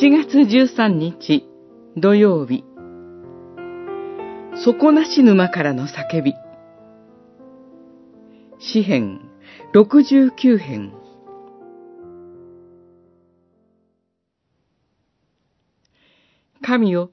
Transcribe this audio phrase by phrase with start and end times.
[0.00, 1.44] 7月13日
[1.96, 2.62] 土曜日
[4.64, 6.34] 底なし沼からの叫び
[8.60, 9.20] 詩編
[9.74, 10.92] 69編
[16.62, 17.10] 神よ、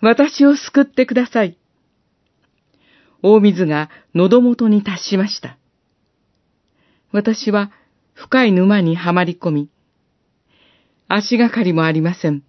[0.00, 1.58] 私を救ってください。
[3.22, 5.58] 大水が喉元に達しました。
[7.12, 7.72] 私は
[8.14, 9.70] 深い沼にはまり込み、
[11.08, 12.42] 足がかりもありません。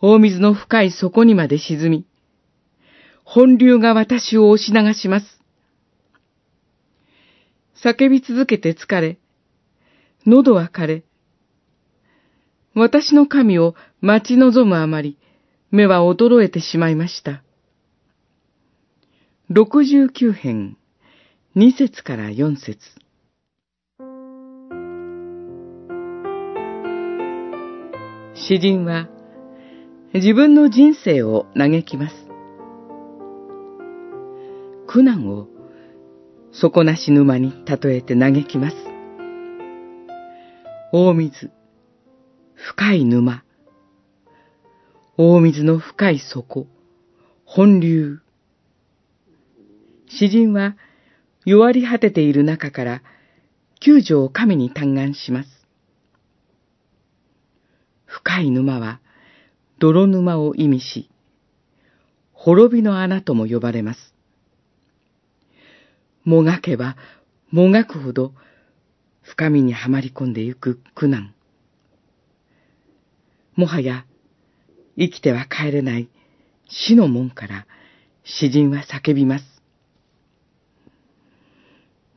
[0.00, 2.06] 大水の深い底にまで沈み、
[3.24, 5.40] 本流が私を押し流します。
[7.82, 9.18] 叫び続けて疲れ、
[10.26, 11.04] 喉は枯れ、
[12.74, 15.18] 私の神を待ち望むあまり、
[15.70, 17.42] 目は衰えてしまいました。
[19.48, 20.76] 六十九編、
[21.54, 23.05] 二節から四節。
[28.38, 29.08] 詩人は
[30.12, 32.14] 自分の人生を嘆きます。
[34.86, 35.48] 苦難を
[36.52, 38.76] 底なし沼に例えて嘆きます。
[40.92, 41.50] 大水、
[42.54, 43.42] 深い沼、
[45.16, 46.66] 大水の深い底、
[47.46, 48.20] 本流。
[50.08, 50.76] 詩人は
[51.46, 53.02] 弱り果てている中から
[53.80, 55.55] 救助を神に嘆願します。
[58.36, 59.00] 深い沼は
[59.78, 61.08] 泥沼を意味し、
[62.34, 64.14] 滅びの穴とも呼ばれます。
[66.22, 66.96] もがけば
[67.50, 68.34] もがくほど
[69.22, 71.32] 深みにはまり込んでゆく苦難。
[73.54, 74.04] もはや
[74.98, 76.10] 生きては帰れない
[76.68, 77.66] 死の門から
[78.22, 79.44] 詩人は叫びます。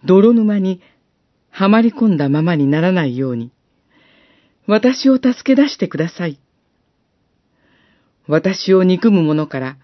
[0.03, 0.81] 泥沼に
[1.49, 3.53] はまり込んだままにならないように、
[4.69, 6.39] 私を助け出してください。
[8.27, 9.77] 私を憎む者から、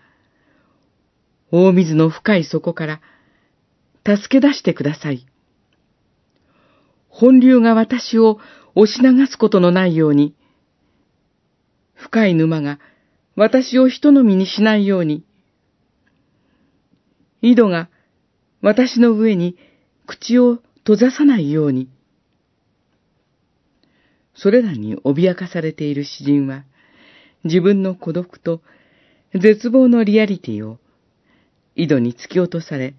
[1.51, 3.01] 大水の深い底から、
[4.05, 5.25] 助け出してください。
[7.09, 8.37] 本流が私を
[8.75, 10.35] 押し流すことのないように、
[11.95, 12.77] 深い沼が
[13.35, 15.25] 私を人のみにしないように、
[17.41, 17.89] 井戸が
[18.61, 19.57] 私の上に
[20.05, 21.89] 口を閉ざさないように、
[24.35, 26.63] それらに脅かされている詩人は、
[27.43, 28.61] 自分の孤独と
[29.33, 30.77] 絶望のリアリティを
[31.75, 32.95] 井戸に突き落とされ、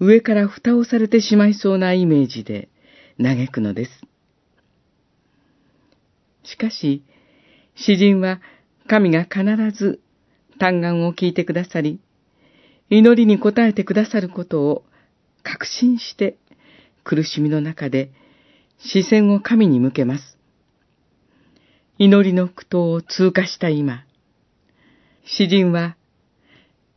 [0.00, 2.68] 上から蓋をされてしまいそうなイメージで
[3.22, 3.90] 嘆くのです。
[6.44, 7.02] しかし、
[7.76, 8.40] 詩人は
[8.88, 10.00] 神が必ず
[10.58, 12.00] 嘆願を聞いてくださり、
[12.90, 14.84] 祈りに応えてくださることを
[15.42, 16.36] 確信して
[17.04, 18.10] 苦しみの中で
[18.84, 20.38] 視線を神に向けます。
[21.98, 24.04] 祈りの苦闘を通過した今、
[25.24, 25.96] 詩人は、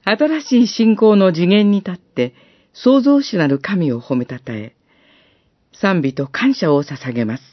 [0.04, 2.34] 新しい信仰の次元に立って
[2.74, 4.76] 創造主なる神を褒めたたえ、
[5.74, 7.44] 賛美と感謝を捧げます。